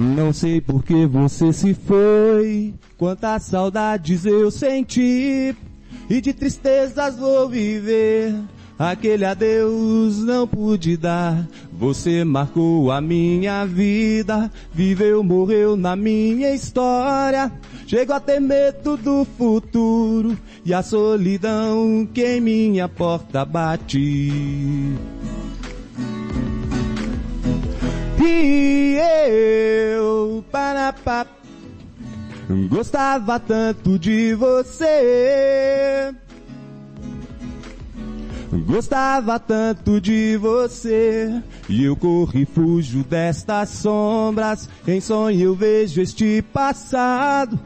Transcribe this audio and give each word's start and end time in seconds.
Não 0.00 0.32
sei 0.32 0.62
por 0.62 0.82
que 0.82 1.04
você 1.04 1.52
se 1.52 1.74
foi, 1.74 2.72
quantas 2.96 3.42
saudades 3.42 4.24
eu 4.24 4.50
senti, 4.50 5.54
e 6.08 6.20
de 6.22 6.32
tristezas 6.32 7.16
vou 7.16 7.46
viver. 7.50 8.34
Aquele 8.78 9.26
adeus 9.26 10.16
não 10.24 10.48
pude 10.48 10.96
dar. 10.96 11.46
Você 11.70 12.24
marcou 12.24 12.90
a 12.90 12.98
minha 12.98 13.66
vida, 13.66 14.50
viveu, 14.72 15.22
morreu 15.22 15.76
na 15.76 15.94
minha 15.94 16.50
história. 16.54 17.52
Chego 17.86 18.14
a 18.14 18.20
ter 18.20 18.40
medo 18.40 18.96
do 18.96 19.26
futuro 19.36 20.34
e 20.64 20.72
a 20.72 20.82
solidão 20.82 22.08
que 22.10 22.24
em 22.24 22.40
minha 22.40 22.88
porta 22.88 23.44
bate. 23.44 23.98
E 28.22 28.96
eu, 28.96 29.79
gostava 32.68 33.38
tanto 33.38 33.98
de 33.98 34.34
você. 34.34 36.14
Gostava 38.66 39.38
tanto 39.38 40.00
de 40.00 40.36
você 40.36 41.40
e 41.68 41.84
eu 41.84 41.94
corro 41.94 42.36
e 42.36 42.44
fujo 42.44 43.04
destas 43.04 43.68
sombras. 43.68 44.68
Em 44.86 45.00
sonho 45.00 45.40
eu 45.40 45.54
vejo 45.54 46.00
este 46.00 46.42
passado 46.52 47.58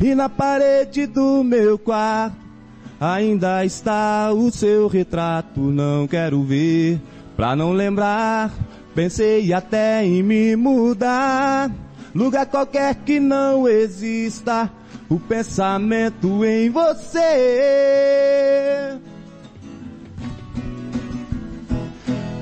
e 0.00 0.14
na 0.16 0.28
parede 0.28 1.06
do 1.06 1.44
meu 1.44 1.78
quarto 1.78 2.36
ainda 3.00 3.64
está 3.64 4.32
o 4.32 4.50
seu 4.50 4.88
retrato. 4.88 5.60
Não 5.60 6.08
quero 6.08 6.42
ver 6.42 7.00
pra 7.36 7.54
não 7.54 7.72
lembrar. 7.72 8.52
Pensei 8.94 9.52
até 9.52 10.04
em 10.04 10.22
me 10.22 10.54
mudar, 10.54 11.70
lugar 12.14 12.46
qualquer 12.46 12.94
que 12.96 13.18
não 13.20 13.68
exista. 13.68 14.70
O 15.08 15.18
pensamento 15.18 16.44
em 16.44 16.70
você. 16.70 17.22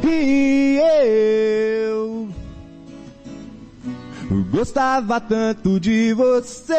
E 0.05 0.81
eu 0.81 2.29
gostava 4.51 5.21
tanto 5.21 5.81
de 5.81 6.13
você. 6.13 6.77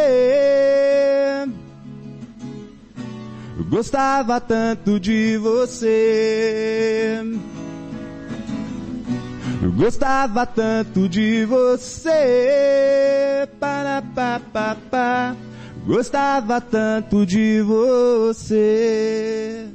Gostava 3.70 4.40
tanto 4.42 5.00
de 5.00 5.38
você. 5.38 7.22
Gostava 9.70 10.46
tanto 10.46 11.08
de 11.08 11.46
você. 11.46 13.48
Para 13.60 14.02
pa, 14.02 14.42
pa, 14.52 14.76
pa. 14.90 15.36
Gostava 15.86 16.60
tanto 16.60 17.26
de 17.26 17.62
você. 17.62 19.68